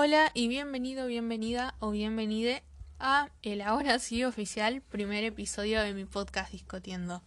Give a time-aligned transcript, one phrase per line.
[0.00, 2.62] Hola y bienvenido, bienvenida o bienvenide
[3.00, 7.24] a el ahora sí oficial primer episodio de mi podcast Discotiendo.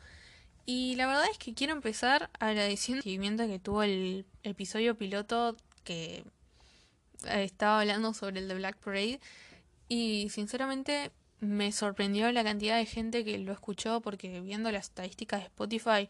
[0.66, 5.58] Y la verdad es que quiero empezar agradeciendo el seguimiento que tuvo el episodio piloto
[5.84, 6.24] que
[7.26, 9.20] estaba hablando sobre el de Black Parade.
[9.90, 11.12] Y sinceramente
[11.42, 16.08] me sorprendió la cantidad de gente que lo escuchó porque viendo las estadísticas de Spotify,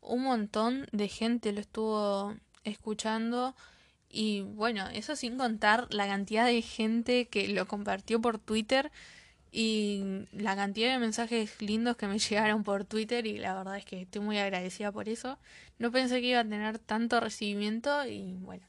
[0.00, 3.54] un montón de gente lo estuvo escuchando.
[4.10, 8.90] Y bueno, eso sin contar la cantidad de gente que lo compartió por Twitter
[9.52, 13.84] y la cantidad de mensajes lindos que me llegaron por Twitter y la verdad es
[13.84, 15.38] que estoy muy agradecida por eso.
[15.78, 18.66] No pensé que iba a tener tanto recibimiento y bueno,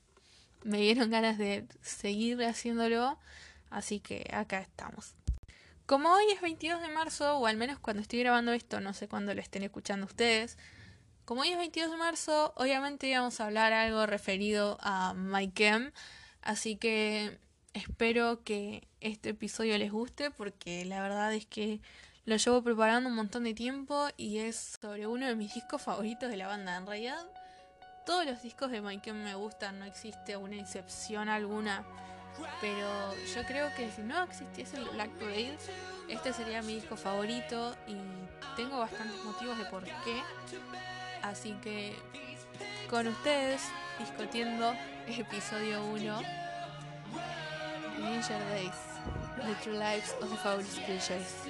[0.63, 3.17] me dieron ganas de seguir haciéndolo,
[3.71, 5.15] así que acá estamos.
[5.87, 9.07] Como hoy es 22 de marzo, o al menos cuando estoy grabando esto, no sé
[9.07, 10.57] cuándo lo estén escuchando ustedes,
[11.31, 15.93] como hoy es 22 de marzo, obviamente íbamos a hablar algo referido a MyChem,
[16.41, 17.39] así que
[17.73, 21.79] espero que este episodio les guste porque la verdad es que
[22.25, 26.29] lo llevo preparando un montón de tiempo y es sobre uno de mis discos favoritos
[26.29, 26.75] de la banda.
[26.75, 27.25] En realidad,
[28.05, 31.85] todos los discos de MyChem me gustan, no existe una excepción alguna.
[32.59, 35.57] Pero yo creo que si no existiese el Black Parade,
[36.09, 37.95] este sería mi disco favorito y
[38.57, 40.21] tengo bastantes motivos de por qué.
[41.23, 41.95] Así que
[42.89, 43.61] con ustedes,
[43.99, 44.73] discutiendo
[45.07, 46.21] episodio 1,
[47.99, 48.71] Ninja Days,
[49.37, 51.47] The True Lives of the Fabulous Creatures.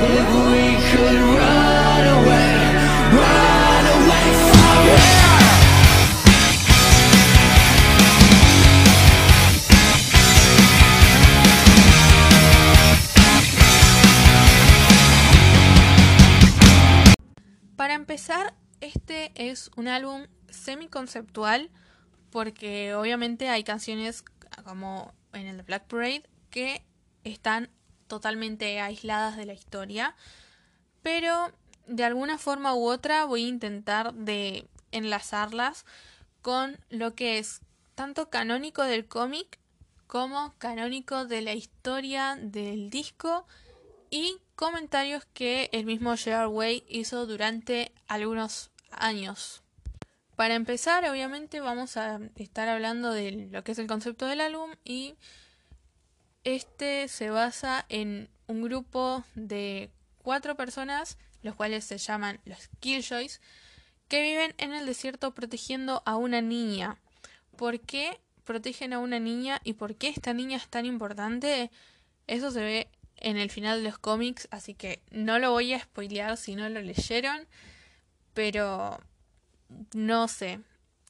[0.00, 1.47] If we could run
[19.38, 21.70] es un álbum semi-conceptual
[22.30, 24.22] porque obviamente hay canciones
[24.64, 26.84] como en el Black Parade que
[27.24, 27.70] están
[28.06, 30.14] totalmente aisladas de la historia,
[31.02, 31.52] pero
[31.86, 35.86] de alguna forma u otra voy a intentar de enlazarlas
[36.42, 37.60] con lo que es
[37.94, 39.58] tanto canónico del cómic
[40.06, 43.46] como canónico de la historia del disco
[44.10, 49.62] y comentarios que el mismo Gerard Way hizo durante algunos años.
[50.36, 54.70] Para empezar, obviamente vamos a estar hablando de lo que es el concepto del álbum
[54.84, 55.16] y
[56.44, 59.90] este se basa en un grupo de
[60.22, 63.40] cuatro personas, los cuales se llaman los Killjoys,
[64.08, 66.98] que viven en el desierto protegiendo a una niña.
[67.56, 71.70] ¿Por qué protegen a una niña y por qué esta niña es tan importante?
[72.26, 75.80] Eso se ve en el final de los cómics, así que no lo voy a
[75.80, 77.46] spoilear si no lo leyeron,
[78.34, 79.00] pero
[79.92, 80.60] no sé,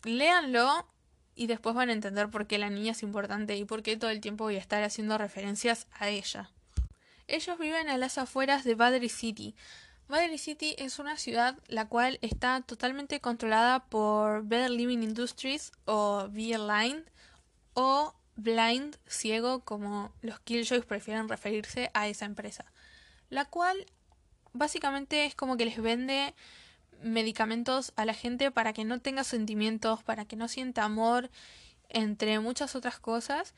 [0.05, 0.87] léanlo
[1.35, 4.11] y después van a entender por qué la niña es importante y por qué todo
[4.11, 6.51] el tiempo voy a estar haciendo referencias a ella.
[7.29, 9.55] Ellos viven a las afueras de Battery City.
[10.09, 16.29] Battery City es una ciudad la cual está totalmente controlada por Better Living Industries o
[16.33, 17.05] Line
[17.75, 22.65] o Blind, ciego, como los Killjoys prefieren referirse a esa empresa.
[23.31, 23.87] La cual
[24.53, 26.35] básicamente es como que les vende
[27.03, 31.31] medicamentos a la gente para que no tenga sentimientos, para que no sienta amor,
[31.89, 33.55] entre muchas otras cosas.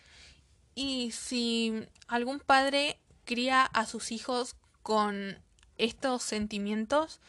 [0.74, 5.38] Y si algún padre cría a sus hijos con
[5.78, 7.20] estos sentimientos,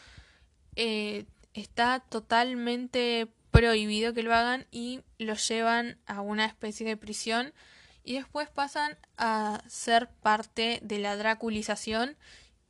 [0.75, 7.53] eh, está totalmente prohibido que lo hagan y los llevan a una especie de prisión
[8.03, 12.17] y después pasan a ser parte de la draculización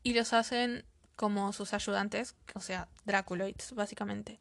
[0.04, 0.84] y los hacen
[1.22, 4.40] como sus ayudantes, o sea, Draculoids, básicamente.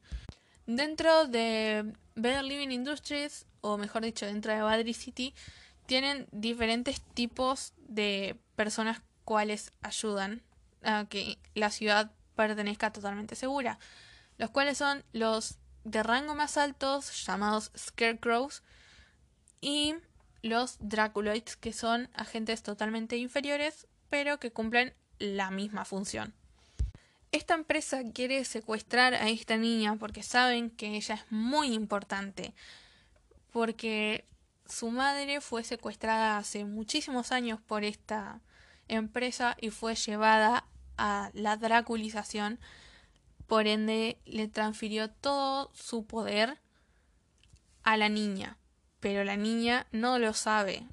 [0.65, 5.35] Dentro de Better Living Industries, o mejor dicho, dentro de Badry City,
[5.85, 10.41] tienen diferentes tipos de personas cuales ayudan
[10.83, 13.79] a que la ciudad pertenezca totalmente segura,
[14.39, 18.63] los cuales son los de rango más altos, llamados Scarecrows,
[19.61, 19.97] y
[20.41, 26.33] los Draculoids, que son agentes totalmente inferiores, pero que cumplen la misma función.
[27.33, 32.55] Esta empresa quiere secuestrar a esta niña porque saben que ella es muy importante,
[33.53, 34.25] porque
[34.67, 38.41] su madre fue secuestrada hace muchísimos años por esta
[38.89, 40.65] empresa y fue llevada
[40.97, 42.59] a la draculización,
[43.47, 46.59] por ende le transfirió todo su poder
[47.85, 48.59] a la niña,
[48.99, 50.85] pero la niña no lo sabe.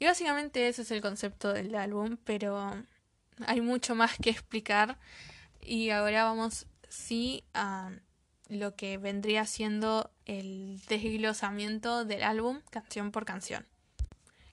[0.00, 2.84] Y básicamente ese es el concepto del álbum, pero
[3.46, 4.98] hay mucho más que explicar
[5.60, 7.90] y ahora vamos sí a
[8.48, 13.66] lo que vendría siendo el desglosamiento del álbum canción por canción.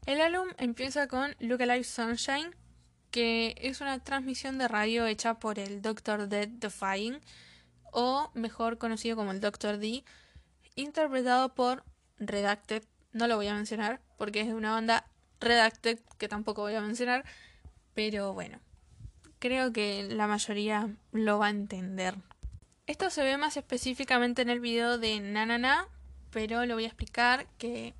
[0.05, 2.55] El álbum empieza con Look Alive Sunshine,
[3.11, 6.29] que es una transmisión de radio hecha por el Dr.
[6.29, 7.19] Dead Defying,
[7.91, 9.79] o mejor conocido como el Dr.
[9.79, 10.03] D,
[10.75, 11.83] interpretado por
[12.19, 12.83] Redacted.
[13.11, 15.07] No lo voy a mencionar porque es de una banda
[15.39, 17.25] Redacted que tampoco voy a mencionar,
[17.93, 18.59] pero bueno,
[19.39, 22.15] creo que la mayoría lo va a entender.
[22.85, 25.87] Esto se ve más específicamente en el video de Nanana,
[26.31, 27.93] pero lo voy a explicar que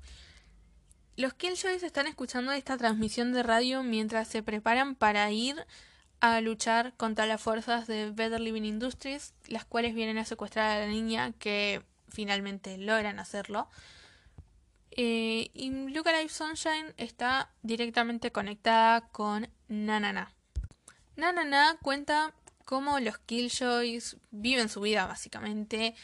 [1.16, 5.66] los Killjoys están escuchando esta transmisión de radio mientras se preparan para ir
[6.20, 10.80] a luchar contra las fuerzas de Better Living Industries, las cuales vienen a secuestrar a
[10.80, 13.68] la niña que finalmente logran hacerlo.
[14.90, 20.32] Eh, y Luca Life Sunshine está directamente conectada con Nanana.
[21.18, 22.32] Nanana cuenta
[22.64, 25.96] cómo los Killjoys viven su vida básicamente,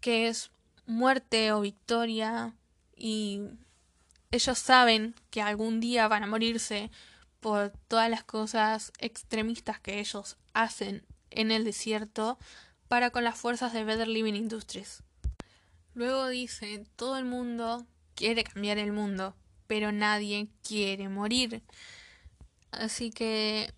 [0.00, 0.52] que es
[0.86, 2.54] muerte o victoria
[2.96, 3.40] y
[4.30, 6.92] ellos saben que algún día van a morirse
[7.40, 12.38] por todas las cosas extremistas que ellos hacen en el desierto
[12.86, 15.02] para con las fuerzas de Better Living Industries.
[15.92, 17.84] Luego dice, todo el mundo
[18.14, 19.34] quiere cambiar el mundo,
[19.66, 21.64] pero nadie quiere morir.
[22.70, 23.74] Así que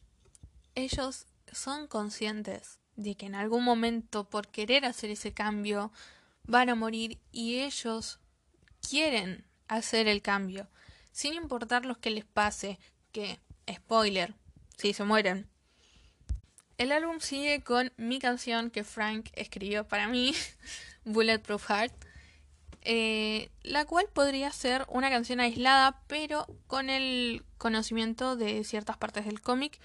[0.75, 5.93] ellos son conscientes de que en algún momento por querer hacer ese cambio
[6.45, 8.21] van a morir y ellos
[8.89, 10.69] quieren hacer el cambio,
[11.13, 12.79] sin importar lo que les pase,
[13.13, 13.41] que
[13.73, 14.35] Spoiler,
[14.77, 15.49] si se mueren.
[16.77, 20.35] El álbum sigue con mi canción que Frank escribió para mí,
[21.05, 21.95] Bulletproof Heart,
[22.83, 29.25] eh, la cual podría ser una canción aislada, pero con el conocimiento de ciertas partes
[29.25, 29.81] del cómic,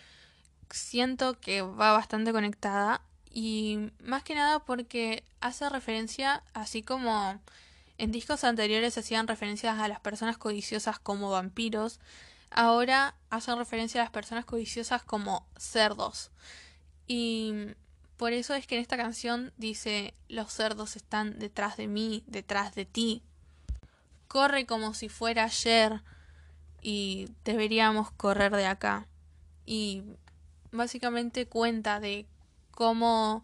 [0.72, 3.02] siento que va bastante conectada
[3.32, 7.40] y más que nada porque hace referencia, así como
[7.98, 12.00] en discos anteriores hacían referencias a las personas codiciosas como vampiros,
[12.50, 16.32] ahora hacen referencia a las personas codiciosas como cerdos.
[17.08, 17.54] Y
[18.18, 22.76] por eso es que en esta canción dice, los cerdos están detrás de mí, detrás
[22.76, 23.22] de ti.
[24.28, 26.02] Corre como si fuera ayer
[26.82, 29.08] y deberíamos correr de acá.
[29.66, 30.04] Y
[30.72, 32.26] básicamente cuenta de
[32.72, 33.44] cómo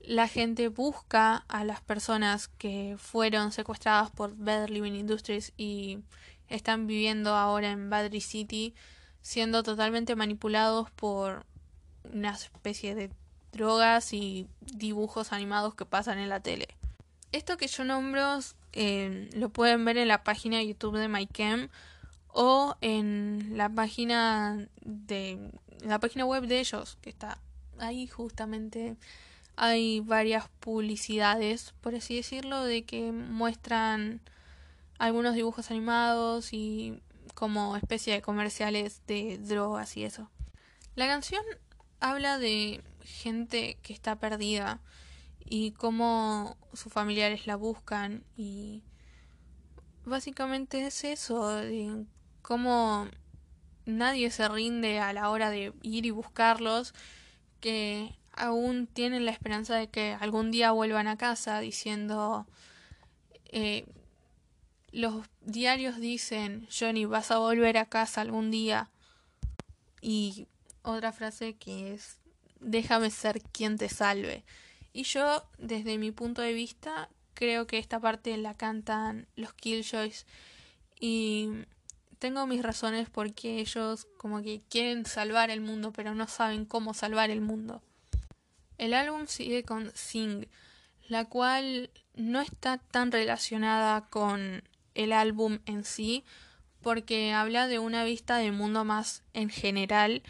[0.00, 6.00] la gente busca a las personas que fueron secuestradas por Better Living Industries y
[6.48, 8.74] están viviendo ahora en Badry City
[9.22, 11.46] siendo totalmente manipulados por
[12.12, 13.10] una especie de
[13.52, 16.68] drogas y dibujos animados que pasan en la tele.
[17.30, 18.40] Esto que yo nombro
[18.72, 21.68] eh, lo pueden ver en la página de YouTube de MyCam
[22.28, 25.50] o en la página de
[25.82, 27.38] la página web de ellos que está
[27.78, 28.96] ahí justamente
[29.56, 34.20] hay varias publicidades por así decirlo de que muestran
[34.98, 37.02] algunos dibujos animados y
[37.34, 40.30] como especie de comerciales de drogas y eso.
[40.94, 41.42] La canción
[42.00, 44.80] habla de gente que está perdida
[45.44, 48.84] y cómo sus familiares la buscan y
[50.04, 52.06] básicamente es eso, de
[52.42, 53.08] cómo
[53.86, 56.94] nadie se rinde a la hora de ir y buscarlos,
[57.60, 62.46] que aún tienen la esperanza de que algún día vuelvan a casa diciendo
[63.52, 63.84] eh,
[64.92, 68.90] los diarios dicen, Johnny, vas a volver a casa algún día.
[70.00, 70.46] Y
[70.82, 72.18] otra frase que es,
[72.60, 74.44] déjame ser quien te salve.
[74.92, 80.26] Y yo, desde mi punto de vista, creo que esta parte la cantan los Killjoys.
[81.00, 81.48] Y
[82.22, 86.94] tengo mis razones porque ellos como que quieren salvar el mundo, pero no saben cómo
[86.94, 87.82] salvar el mundo.
[88.78, 90.46] El álbum sigue con Sing,
[91.08, 94.62] la cual no está tan relacionada con
[94.94, 96.22] el álbum en sí,
[96.80, 100.22] porque habla de una vista del mundo más en general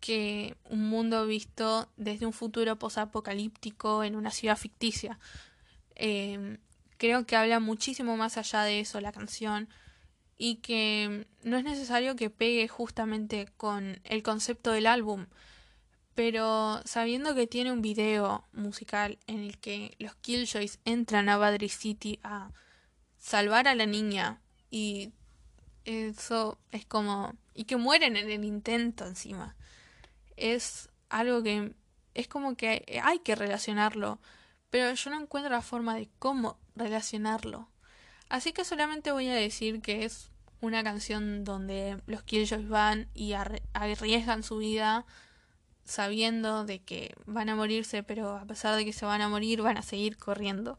[0.00, 5.18] que un mundo visto desde un futuro posapocalíptico en una ciudad ficticia.
[5.96, 6.56] Em,
[6.96, 9.68] creo que habla muchísimo más allá de eso la canción
[10.38, 15.26] y que no es necesario que pegue justamente con el concepto del álbum,
[16.14, 21.68] pero sabiendo que tiene un video musical en el que los Killjoys entran a Badry
[21.68, 22.52] City a
[23.18, 24.40] salvar a la niña
[24.70, 25.12] y
[25.84, 29.56] eso es como y que mueren en el intento encima
[30.36, 31.72] es algo que
[32.14, 34.20] es como que hay que relacionarlo
[34.70, 37.68] pero yo no encuentro la forma de cómo relacionarlo
[38.28, 40.30] así que solamente voy a decir que es
[40.60, 45.06] una canción donde los Killjoys van y arriesgan su vida
[45.84, 49.62] sabiendo de que van a morirse, pero a pesar de que se van a morir,
[49.62, 50.78] van a seguir corriendo.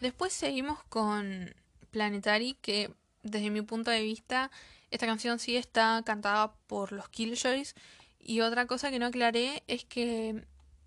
[0.00, 1.54] Después seguimos con
[1.90, 4.50] Planetary, que desde mi punto de vista,
[4.90, 7.74] esta canción sí está cantada por los Killjoys.
[8.20, 10.46] Y otra cosa que no aclaré es que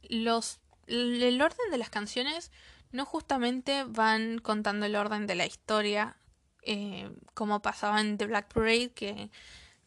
[0.09, 2.51] los el orden de las canciones
[2.91, 6.17] no justamente van contando el orden de la historia,
[6.61, 9.29] eh, como pasaba en The Black Parade, que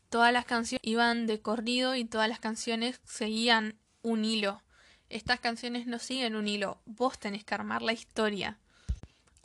[0.09, 4.63] todas las canciones iban de corrido y todas las canciones seguían un hilo.
[5.09, 8.59] Estas canciones no siguen un hilo, vos tenés que armar la historia.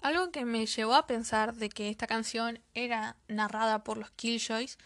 [0.02, 4.78] Algo que me llevó a pensar de que esta canción era narrada por los Killjoys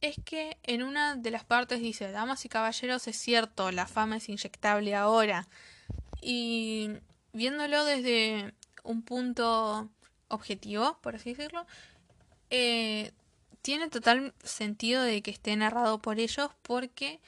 [0.00, 4.16] es que en una de las partes dice, Damas y caballeros, es cierto, la fama
[4.16, 5.48] es inyectable ahora.
[6.22, 6.90] Y
[7.32, 9.88] viéndolo desde un punto
[10.28, 11.66] objetivo, por así decirlo,
[12.50, 13.12] eh,
[13.62, 17.20] tiene total sentido de que esté narrado por ellos porque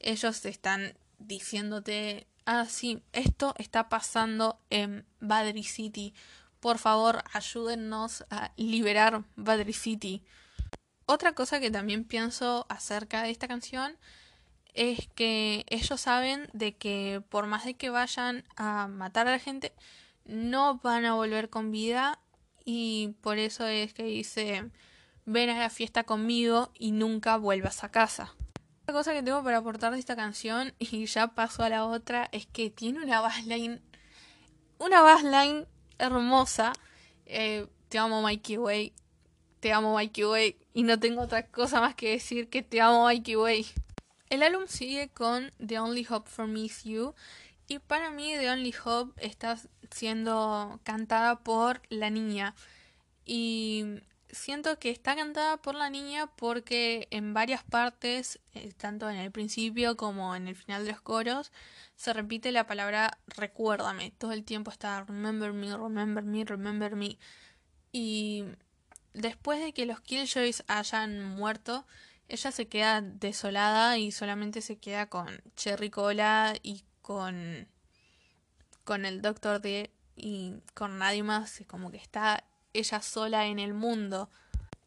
[0.00, 6.14] ellos están diciéndote, ah, sí, esto está pasando en Badry City.
[6.60, 10.22] Por favor, ayúdennos a liberar Badry City.
[11.06, 13.96] Otra cosa que también pienso acerca de esta canción
[14.78, 19.40] es que ellos saben de que por más de que vayan a matar a la
[19.40, 19.72] gente,
[20.24, 22.20] no van a volver con vida
[22.64, 24.70] y por eso es que dice
[25.24, 28.34] ven a la fiesta conmigo y nunca vuelvas a casa.
[28.82, 32.28] Otra cosa que tengo para aportar de esta canción y ya paso a la otra
[32.30, 33.82] es que tiene una bassline
[34.78, 35.66] una bassline
[35.98, 36.72] hermosa
[37.26, 38.92] eh, te amo Mikey Way
[39.58, 43.06] te amo Mikey Way y no tengo otra cosa más que decir que te amo
[43.06, 43.66] Mikey Way.
[44.30, 47.14] El álbum sigue con The Only Hope for Me Is You
[47.66, 49.58] y para mí The Only Hope está
[49.90, 52.54] siendo cantada por la niña
[53.24, 59.16] y siento que está cantada por la niña porque en varias partes, eh, tanto en
[59.16, 61.52] el principio como en el final de los coros,
[61.96, 64.12] se repite la palabra recuérdame.
[64.18, 67.18] Todo el tiempo está remember me, remember me, remember me.
[67.92, 68.44] Y
[69.14, 71.86] después de que los Killjoys hayan muerto,
[72.28, 77.68] ella se queda desolada y solamente se queda con Cherry Cola y con
[78.84, 82.42] con el Doctor D y con nadie más, como que está
[82.72, 84.30] ella sola en el mundo.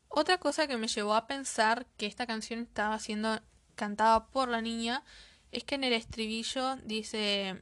[0.08, 3.40] Otra cosa que me llevó a pensar que esta canción estaba siendo
[3.76, 5.04] cantada por la niña
[5.52, 7.62] es que en el estribillo dice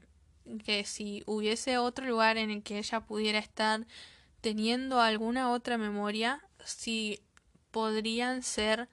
[0.63, 3.85] que si hubiese otro lugar en el que ella pudiera estar
[4.41, 7.21] teniendo alguna otra memoria, si
[7.71, 8.87] podrían ser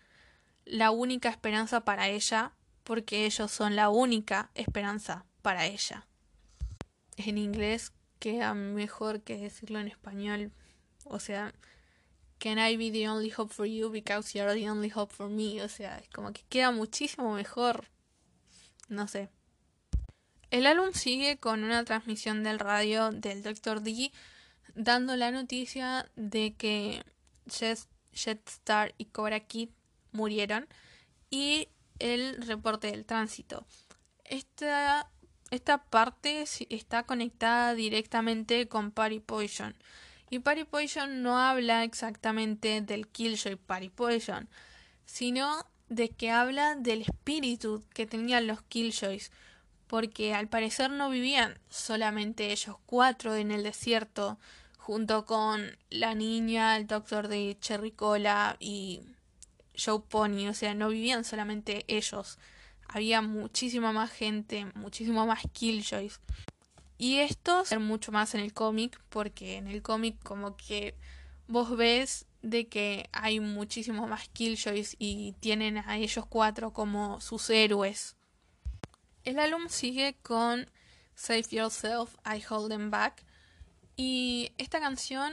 [0.66, 2.52] la única esperanza para ella,
[2.84, 6.06] porque ellos son la única esperanza para ella.
[7.16, 10.52] En inglés queda mejor que decirlo en español.
[11.04, 11.54] O sea,
[12.38, 15.62] Can I be the only hope for you because you're the only hope for me?
[15.62, 17.86] O sea, es como que queda muchísimo mejor.
[18.88, 19.30] No sé.
[20.50, 23.80] El álbum sigue con una transmisión del radio del Dr.
[23.80, 24.12] D
[24.74, 27.02] dando la noticia de que
[28.12, 29.70] Jetstar y Cobra Kid
[30.16, 30.66] murieron
[31.30, 31.68] y
[31.98, 33.66] el reporte del tránsito.
[34.24, 35.10] Esta,
[35.50, 39.76] esta parte está conectada directamente con Party Poison.
[40.30, 44.48] Y Party Poison no habla exactamente del Killjoy Party Poison,
[45.04, 49.30] sino de que habla del espíritu que tenían los Killjoys,
[49.86, 54.38] porque al parecer no vivían solamente ellos cuatro en el desierto,
[54.78, 59.02] junto con la niña, el doctor de Cherry Cola y
[59.76, 62.38] Joe Pony, o sea, no vivían solamente ellos,
[62.88, 66.20] había muchísima más gente, muchísimo más Killjoys.
[66.98, 70.94] Y esto ser mucho más en el cómic, porque en el cómic como que
[71.46, 77.50] vos ves de que hay muchísimos más Killjoys y tienen a ellos cuatro como sus
[77.50, 78.16] héroes.
[79.24, 80.70] El álbum sigue con
[81.14, 83.24] Save Yourself, I Hold Them Back,
[83.96, 85.32] y esta canción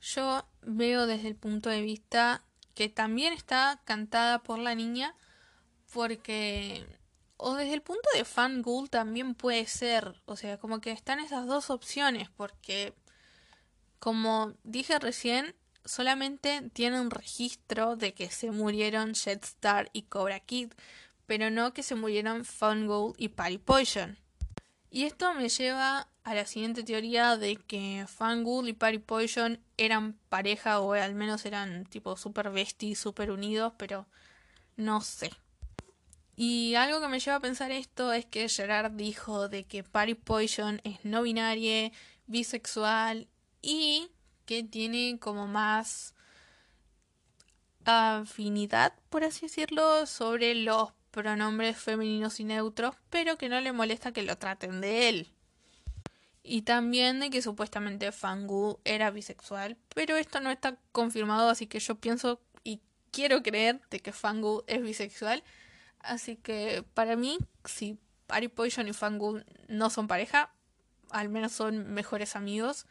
[0.00, 2.42] yo veo desde el punto de vista
[2.74, 5.14] que también está cantada por la niña
[5.92, 6.84] porque
[7.36, 11.20] o desde el punto de fan ghoul también puede ser, o sea, como que están
[11.20, 12.94] esas dos opciones porque
[13.98, 15.54] como dije recién,
[15.84, 20.72] solamente tiene un registro de que se murieron Jetstar y Cobra Kid,
[21.26, 24.18] pero no que se murieron Ghoul y Party Poison.
[24.90, 30.14] Y esto me lleva a la siguiente teoría de que Fangood y Party Poison eran
[30.30, 34.06] pareja o al menos eran tipo super besties, super unidos, pero
[34.76, 35.30] no sé.
[36.34, 40.14] Y algo que me lleva a pensar esto es que Gerard dijo de que Party
[40.14, 41.92] Poison es no binaria,
[42.26, 43.28] bisexual
[43.60, 44.08] y
[44.46, 46.14] que tiene como más
[47.84, 54.12] afinidad, por así decirlo, sobre los pronombres femeninos y neutros, pero que no le molesta
[54.12, 55.33] que lo traten de él.
[56.46, 61.80] Y también de que supuestamente Fangu era bisexual, pero esto no está confirmado, así que
[61.80, 65.42] yo pienso y quiero creer de que Fangu es bisexual.
[66.00, 70.52] Así que para mí, si Party Poison y Fangu no son pareja,
[71.08, 72.84] al menos son mejores amigos.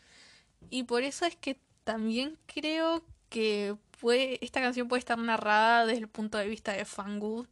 [0.71, 6.01] Y por eso es que también creo que puede, esta canción puede estar narrada desde
[6.01, 7.45] el punto de vista de Fangu.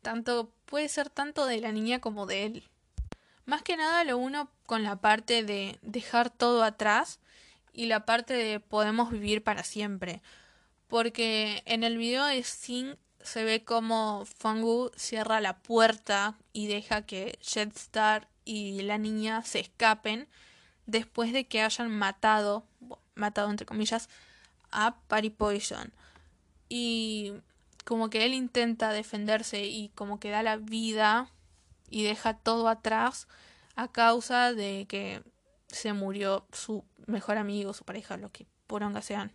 [0.00, 2.68] Tanto, puede ser tanto de la niña como de él.
[3.44, 7.18] Más que nada lo uno con la parte de dejar todo atrás
[7.72, 10.22] y la parte de podemos vivir para siempre.
[10.88, 17.02] Porque en el video de Sing se ve como Fangu cierra la puerta y deja
[17.02, 20.28] que Jetstar y la niña se escapen
[20.86, 22.64] después de que hayan matado,
[23.14, 24.08] matado entre comillas,
[24.70, 25.92] a Party Poison.
[26.68, 27.34] Y
[27.84, 31.30] como que él intenta defenderse y como que da la vida
[31.92, 33.28] y deja todo atrás
[33.76, 35.22] a causa de que
[35.68, 39.32] se murió su mejor amigo, su pareja, lo que poronga sean.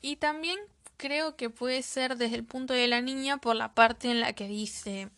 [0.00, 0.58] Y también
[0.96, 4.32] creo que puede ser desde el punto de la niña por la parte en la
[4.32, 5.08] que dice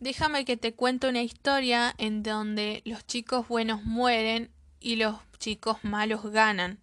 [0.00, 5.78] Déjame que te cuente una historia en donde los chicos buenos mueren y los chicos
[5.82, 6.78] malos ganan.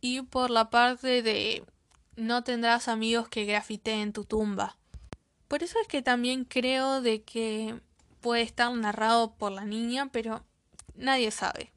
[0.00, 1.64] Y por la parte de
[2.16, 4.76] no tendrás amigos que grafiteen tu tumba.
[5.48, 7.80] Por eso es que también creo de que
[8.20, 10.44] puede estar narrado por la niña, pero
[10.94, 11.72] nadie sabe.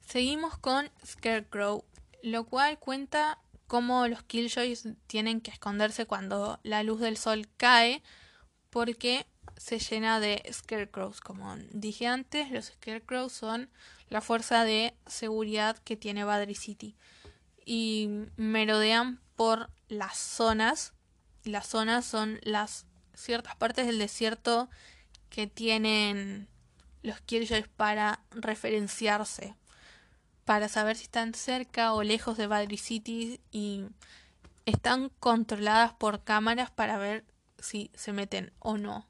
[0.00, 1.84] Seguimos con Scarecrow,
[2.22, 8.02] lo cual cuenta cómo los Killjoys tienen que esconderse cuando la luz del sol cae,
[8.70, 11.20] porque se llena de Scarecrows.
[11.20, 13.70] Como dije antes, los Scarecrows son
[14.08, 16.96] la fuerza de seguridad que tiene Badry City.
[17.66, 20.94] Y merodean por las zonas.
[21.44, 24.70] Las zonas son las ciertas partes del desierto
[25.30, 26.48] que tienen
[27.02, 29.54] los Killjoys para referenciarse,
[30.44, 33.84] para saber si están cerca o lejos de Badry City y
[34.66, 37.24] están controladas por cámaras para ver
[37.58, 39.06] si se meten o no.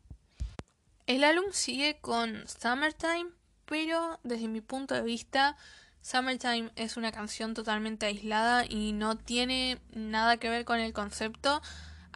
[1.07, 3.31] El álbum sigue con Summertime,
[3.65, 5.57] pero desde mi punto de vista,
[6.03, 11.63] Summertime es una canción totalmente aislada y no tiene nada que ver con el concepto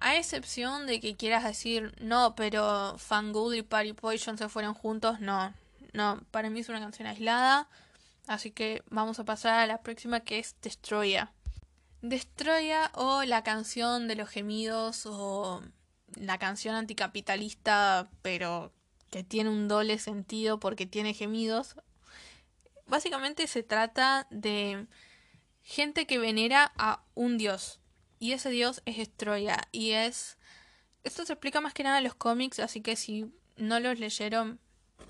[0.03, 5.21] a excepción de que quieras decir, no, pero Fangood y Party Poison se fueron juntos,
[5.21, 5.55] no.
[5.93, 7.69] No, para mí es una canción aislada.
[8.27, 11.33] Así que vamos a pasar a la próxima que es Destroya.
[12.01, 15.63] Destroya o la canción de los gemidos o
[16.17, 18.73] la canción anticapitalista pero
[19.11, 21.77] que tiene un doble sentido porque tiene gemidos.
[22.87, 24.87] Básicamente se trata de
[25.63, 27.82] gente que venera a un dios
[28.23, 29.67] y ese dios es Estroya.
[29.73, 30.39] Y es.
[31.03, 34.61] Esto se explica más que nada en los cómics, así que si no los leyeron,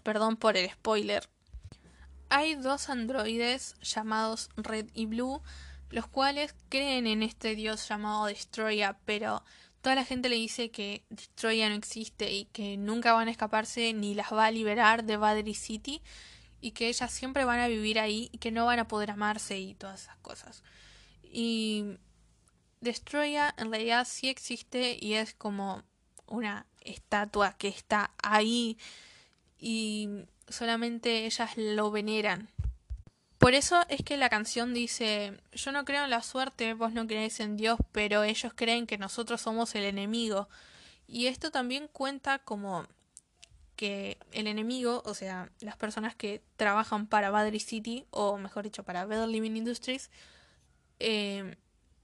[0.02, 1.28] perdón por el spoiler.
[2.30, 5.42] Hay dos androides llamados Red y Blue,
[5.90, 9.44] los cuales creen en este dios llamado Destroya, pero
[9.82, 13.92] toda la gente le dice que Destroya no existe y que nunca van a escaparse
[13.92, 16.00] ni las va a liberar de Badry City
[16.62, 19.58] y que ellas siempre van a vivir ahí y que no van a poder amarse
[19.58, 20.62] y todas esas cosas.
[21.24, 21.98] Y
[22.82, 25.84] Destroya en realidad sí existe y es como
[26.26, 28.76] una estatua que está ahí
[29.56, 30.08] y
[30.48, 32.48] solamente ellas lo veneran.
[33.38, 37.06] Por eso es que la canción dice, yo no creo en la suerte, vos no
[37.06, 40.48] creéis en Dios, pero ellos creen que nosotros somos el enemigo.
[41.06, 42.84] Y esto también cuenta como
[43.76, 48.82] que el enemigo, o sea, las personas que trabajan para Badry City, o mejor dicho,
[48.82, 50.10] para Better Living Industries,
[50.98, 51.56] eh,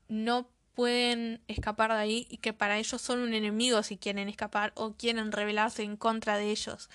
[0.09, 4.71] no pueden escapar de ahí y que para ellos son un enemigo si quieren escapar
[4.77, 6.89] o quieren rebelarse en contra de ellos.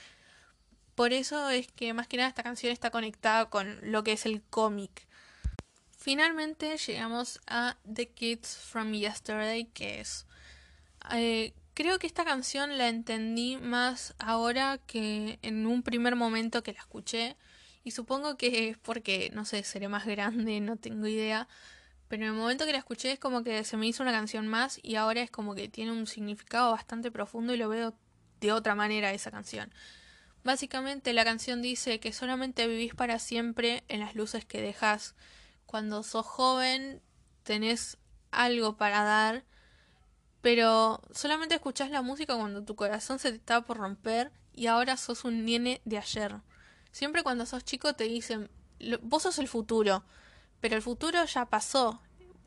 [0.95, 4.25] Por eso es que más que nada esta canción está conectada con lo que es
[4.25, 5.05] el cómic.
[5.97, 10.27] Finalmente llegamos a The Kids from Yesterday, que es...
[11.11, 16.71] Eh, creo que esta canción la entendí más ahora que en un primer momento que
[16.71, 17.35] la escuché.
[17.83, 21.49] Y supongo que es porque, no sé, seré más grande, no tengo idea.
[22.13, 24.47] Pero en el momento que la escuché es como que se me hizo una canción
[24.47, 27.95] más y ahora es como que tiene un significado bastante profundo y lo veo
[28.39, 29.73] de otra manera esa canción.
[30.43, 35.15] Básicamente la canción dice que solamente vivís para siempre en las luces que dejas.
[35.65, 37.01] Cuando sos joven
[37.41, 37.97] tenés
[38.29, 39.43] algo para dar,
[40.43, 44.97] pero solamente escuchás la música cuando tu corazón se te está por romper y ahora
[44.97, 46.35] sos un nene de ayer.
[46.91, 48.51] Siempre cuando sos chico te dicen,
[49.01, 50.03] vos sos el futuro,
[50.63, 51.99] pero el futuro ya pasó.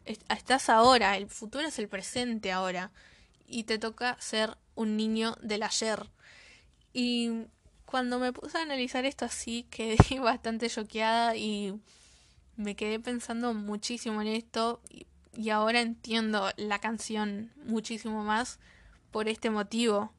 [0.06, 2.90] Estás ahora, el futuro es el presente ahora.
[3.46, 6.08] Y te toca ser un niño del ayer.
[6.94, 7.42] Y
[7.84, 11.78] cuando me puse a analizar esto así, quedé bastante choqueada y
[12.56, 18.58] me quedé pensando muchísimo en esto y, y ahora entiendo la canción muchísimo más
[19.10, 20.10] por este motivo.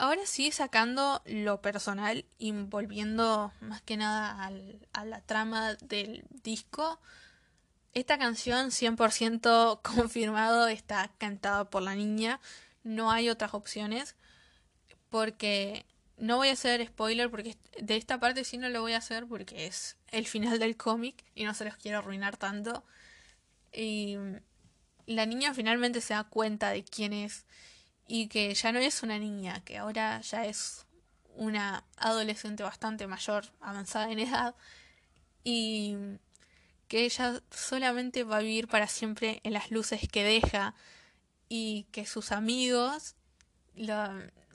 [0.00, 6.24] Ahora sí, sacando lo personal y volviendo más que nada al, a la trama del
[6.42, 6.98] disco,
[7.92, 12.40] esta canción 100% confirmado está cantada por la niña,
[12.82, 14.16] no hay otras opciones,
[15.10, 15.84] porque
[16.16, 19.26] no voy a hacer spoiler, porque de esta parte sí no lo voy a hacer
[19.26, 22.84] porque es el final del cómic y no se los quiero arruinar tanto.
[23.70, 24.16] Y
[25.04, 27.44] la niña finalmente se da cuenta de quién es
[28.12, 30.84] y que ya no es una niña, que ahora ya es
[31.36, 34.56] una adolescente bastante mayor, avanzada en edad,
[35.44, 35.94] y
[36.88, 40.74] que ella solamente va a vivir para siempre en las luces que deja
[41.48, 43.14] y que sus amigos,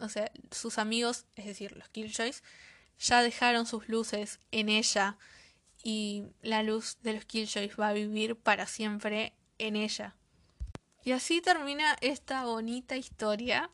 [0.01, 2.43] o sea, sus amigos, es decir, los Killjoys,
[2.99, 5.17] ya dejaron sus luces en ella
[5.81, 10.13] y la luz de los Killjoys va a vivir para siempre en ella.
[11.05, 13.69] Y así termina esta bonita historia.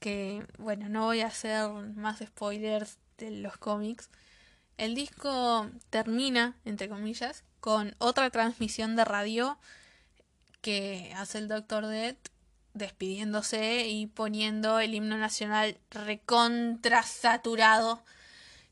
[0.00, 4.08] Que, bueno, no voy a hacer más spoilers de los cómics.
[4.78, 9.58] El disco termina, entre comillas, con otra transmisión de radio
[10.62, 12.16] que hace el Doctor Dead
[12.72, 18.02] despidiéndose y poniendo el himno nacional recontrasaturado.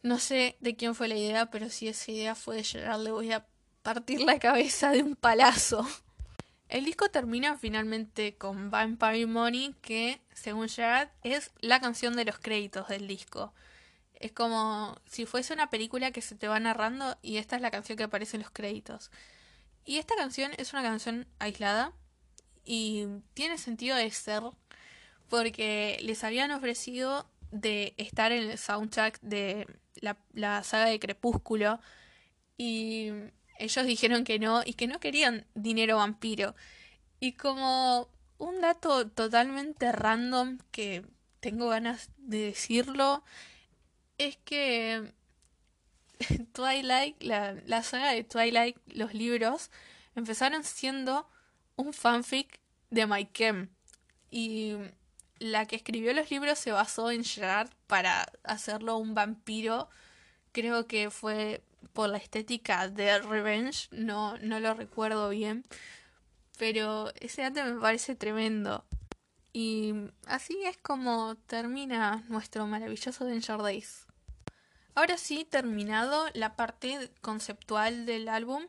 [0.02, 3.32] No sé de quién fue la idea, pero si esa idea fue de le voy
[3.32, 3.44] a
[3.82, 5.86] partir la cabeza de un palazo.
[6.68, 12.38] El disco termina finalmente con Vampire Money, que, según Gerard, es la canción de los
[12.38, 13.55] créditos del disco.
[14.14, 17.70] Es como si fuese una película que se te va narrando y esta es la
[17.70, 19.11] canción que aparece en los créditos.
[19.85, 21.92] Y esta canción es una canción aislada
[22.64, 24.42] y tiene sentido de ser
[25.29, 29.66] porque les habían ofrecido de estar en el soundtrack de
[30.00, 31.79] la, la saga de Crepúsculo
[32.59, 33.11] y
[33.58, 36.54] ellos dijeron que no y que no querían dinero vampiro.
[37.20, 41.04] Y como un dato totalmente random que
[41.40, 43.24] tengo ganas de decirlo,
[44.18, 45.12] es que
[46.52, 49.70] Twilight, la, la saga de Twilight, los libros,
[50.14, 51.28] empezaron siendo
[51.76, 53.68] un fanfic de Mike
[54.30, 54.74] Y
[55.38, 59.88] la que escribió los libros se basó en Gerard para hacerlo un vampiro.
[60.52, 61.62] Creo que fue
[61.92, 65.64] por la estética de Revenge, no, no lo recuerdo bien,
[66.59, 68.85] pero ese arte me parece tremendo.
[69.53, 69.94] Y
[70.27, 74.07] así es como termina nuestro maravilloso Danger Days.
[74.94, 78.66] Ahora sí, terminado la parte conceptual del álbum,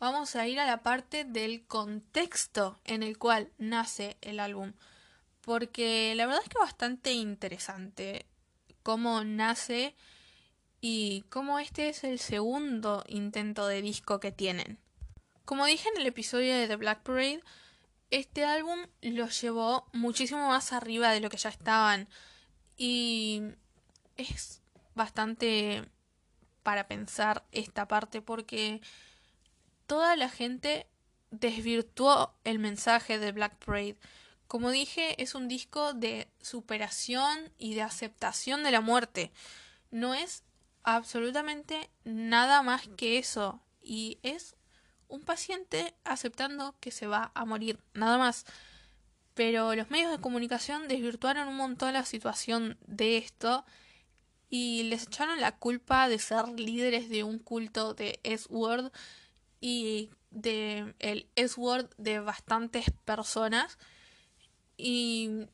[0.00, 4.72] vamos a ir a la parte del contexto en el cual nace el álbum.
[5.40, 8.26] Porque la verdad es que es bastante interesante
[8.82, 9.94] cómo nace
[10.80, 14.78] y como este es el segundo intento de disco que tienen.
[15.44, 17.42] Como dije en el episodio de The Black Parade,
[18.10, 22.08] este álbum los llevó muchísimo más arriba de lo que ya estaban
[22.76, 23.42] y
[24.16, 24.62] es
[24.94, 25.84] bastante
[26.62, 28.80] para pensar esta parte porque
[29.86, 30.86] toda la gente
[31.30, 33.96] desvirtuó el mensaje de Black Parade.
[34.46, 39.32] Como dije, es un disco de superación y de aceptación de la muerte.
[39.90, 40.44] No es
[40.96, 43.60] absolutamente nada más que eso.
[43.82, 44.56] Y es
[45.08, 48.46] un paciente aceptando que se va a morir, nada más.
[49.34, 53.66] Pero los medios de comunicación desvirtuaron un montón la situación de esto
[54.48, 58.90] y les echaron la culpa de ser líderes de un culto de S-Word
[59.60, 63.78] y de el S-Word de bastantes personas.
[64.78, 65.48] Y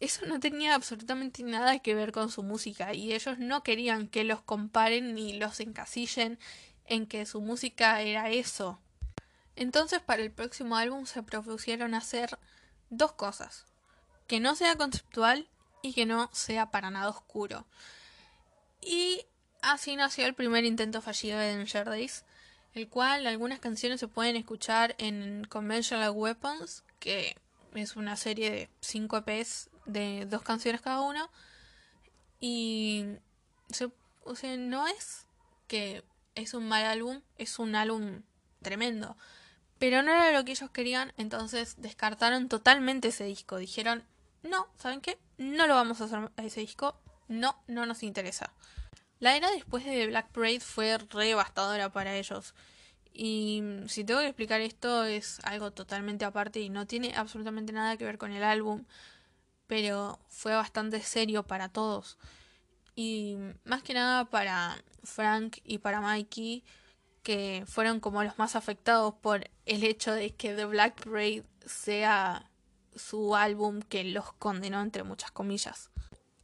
[0.00, 4.24] eso no tenía absolutamente nada que ver con su música y ellos no querían que
[4.24, 6.38] los comparen ni los encasillen
[6.86, 8.78] en que su música era eso.
[9.56, 12.38] Entonces para el próximo álbum se propusieron hacer
[12.90, 13.66] dos cosas,
[14.26, 15.48] que no sea conceptual
[15.82, 17.66] y que no sea para nada oscuro.
[18.80, 19.24] Y
[19.62, 22.24] así nació el primer intento fallido de Danger Days,
[22.74, 27.36] el cual algunas canciones se pueden escuchar en Conventional Weapons, que
[27.74, 31.30] es una serie de 5 EPs de dos canciones cada uno.
[32.40, 33.06] Y
[34.24, 35.26] o sea, no es
[35.66, 38.22] que es un mal álbum, es un álbum
[38.62, 39.16] tremendo.
[39.78, 43.56] Pero no era lo que ellos querían, entonces descartaron totalmente ese disco.
[43.58, 44.04] Dijeron,
[44.42, 45.18] no, ¿saben qué?
[45.36, 46.96] No lo vamos a hacer a ese disco.
[47.28, 48.52] No, no nos interesa.
[49.20, 52.54] La era después de Black Parade fue devastadora para ellos.
[53.12, 57.96] Y si tengo que explicar esto es algo totalmente aparte y no tiene absolutamente nada
[57.96, 58.84] que ver con el álbum.
[59.66, 62.18] Pero fue bastante serio para todos.
[62.94, 66.64] Y más que nada para Frank y para Mikey,
[67.22, 72.50] que fueron como los más afectados por el hecho de que The Black Parade sea
[72.94, 75.90] su álbum que los condenó entre muchas comillas.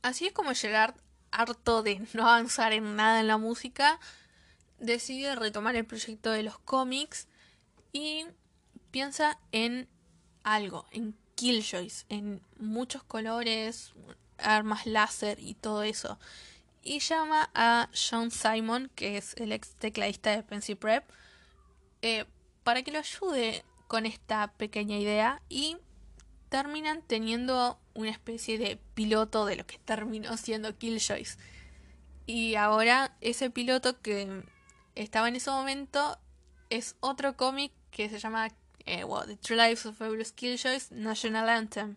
[0.03, 0.95] Así es como Gerard,
[1.31, 4.01] harto de no avanzar en nada en la música,
[4.79, 7.29] decide retomar el proyecto de los cómics
[7.93, 8.27] y
[8.91, 9.89] piensa en
[10.43, 13.94] algo, en Killjoys, en muchos colores,
[14.37, 16.18] armas láser y todo eso.
[16.83, 21.03] Y llama a Sean Simon, que es el ex tecladista de Pensy Prep,
[22.03, 22.26] eh,
[22.62, 25.79] para que lo ayude con esta pequeña idea y
[26.50, 31.38] terminan teniendo una especie de piloto de lo que terminó siendo Killjoys.
[32.26, 34.42] Y ahora ese piloto que
[34.94, 36.18] estaba en ese momento
[36.68, 38.50] es otro cómic que se llama
[38.87, 41.97] eh, The True Lives of Fabulous Killjoys National Anthem.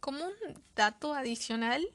[0.00, 1.86] Como un dato adicional,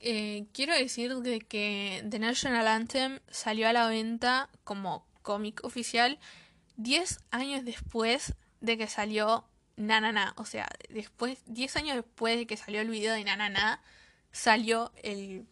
[0.00, 6.18] eh, quiero decir de que The National Anthem salió a la venta como cómic oficial
[6.76, 9.44] 10 años después de que salió
[9.76, 13.80] Na O sea, después, 10 años después de que salió el video de Na
[14.32, 15.46] salió el,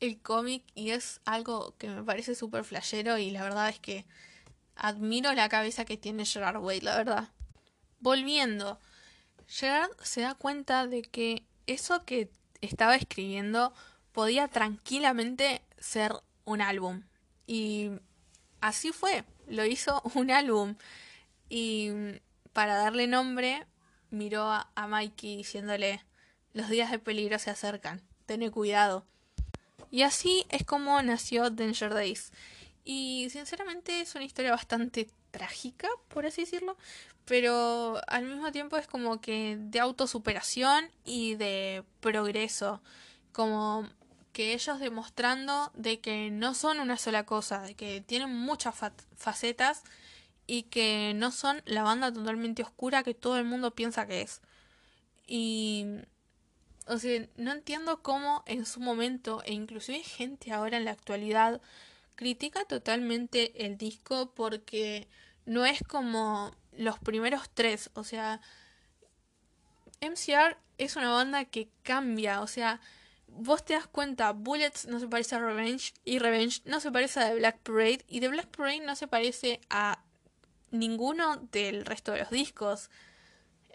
[0.00, 4.04] el cómic y es algo que me parece súper flashero y la verdad es que
[4.80, 7.28] admiro la cabeza que tiene Gerard Way, la verdad.
[8.00, 8.80] Volviendo,
[9.46, 13.74] Gerard se da cuenta de que eso que estaba escribiendo
[14.12, 16.12] podía tranquilamente ser
[16.44, 17.02] un álbum.
[17.46, 17.90] Y
[18.60, 20.76] así fue, lo hizo un álbum.
[21.48, 21.90] Y
[22.52, 23.66] para darle nombre,
[24.10, 26.02] miró a, Mikey diciéndole,
[26.52, 29.04] los días de peligro se acercan, ten cuidado.
[29.90, 32.32] Y así es como nació Danger Days.
[32.84, 36.76] Y sinceramente es una historia bastante trágica, por así decirlo,
[37.24, 42.82] pero al mismo tiempo es como que de autosuperación y de progreso,
[43.32, 43.88] como
[44.32, 48.74] que ellos demostrando de que no son una sola cosa, de que tienen muchas
[49.16, 49.82] facetas
[50.46, 54.40] y que no son la banda totalmente oscura que todo el mundo piensa que es.
[55.26, 55.86] Y
[56.86, 61.60] o sea, no entiendo cómo en su momento e inclusive gente ahora en la actualidad
[62.20, 65.08] critica totalmente el disco porque
[65.46, 68.42] no es como los primeros tres, o sea,
[70.02, 72.78] MCR es una banda que cambia, o sea,
[73.26, 77.20] vos te das cuenta, Bullets no se parece a Revenge y Revenge no se parece
[77.20, 80.04] a The Black Parade y The Black Parade no se parece a
[80.70, 82.90] ninguno del resto de los discos.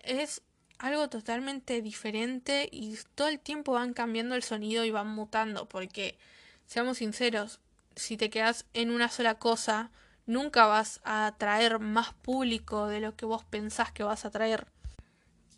[0.03, 0.43] Es
[0.77, 6.19] algo totalmente diferente y todo el tiempo van cambiando el sonido y van mutando porque,
[6.67, 7.59] seamos sinceros,
[7.95, 9.91] si te quedas en una sola cosa,
[10.25, 14.67] nunca vas a atraer más público de lo que vos pensás que vas a atraer.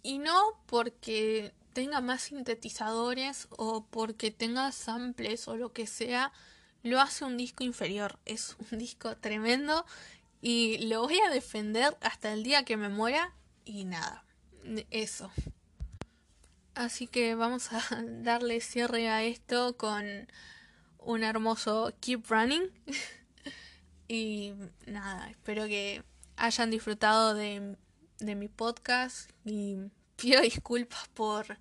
[0.04, 6.32] Y no porque tenga más sintetizadores o porque tenga samples o lo que sea,
[6.84, 8.20] lo hace un disco inferior.
[8.26, 9.86] Es un disco tremendo
[10.42, 13.34] y lo voy a defender hasta el día que me muera
[13.66, 14.24] y nada,
[14.92, 15.32] eso.
[16.76, 17.82] Así que vamos a
[18.22, 20.28] darle cierre a esto con
[21.08, 22.70] un hermoso Keep Running.
[24.10, 24.54] y
[24.86, 26.04] nada, espero que
[26.36, 27.78] hayan disfrutado de,
[28.20, 29.78] de mi podcast y
[30.18, 31.58] pido disculpas por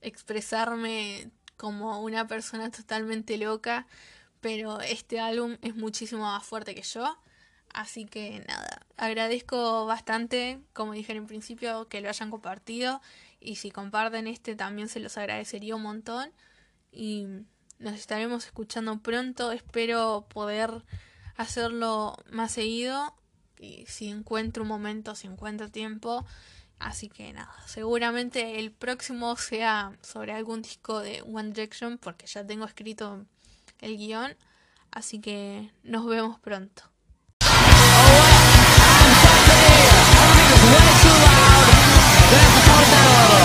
[0.00, 3.88] expresarme como una persona totalmente loca,
[4.40, 7.18] pero este álbum es muchísimo más fuerte que yo.
[7.70, 13.00] Así que nada, agradezco bastante, como dije en principio, que lo hayan compartido
[13.40, 16.30] y si comparten este también se los agradecería un montón
[16.92, 17.26] y
[17.78, 19.52] nos estaremos escuchando pronto.
[19.52, 20.84] Espero poder
[21.36, 23.14] hacerlo más seguido.
[23.58, 26.24] Y si encuentro un momento, si encuentro tiempo.
[26.78, 32.46] Así que nada, seguramente el próximo sea sobre algún disco de One Direction porque ya
[32.46, 33.24] tengo escrito
[33.80, 34.36] el guion.
[34.90, 36.82] Así que nos vemos pronto.
[43.16, 43.43] Oh,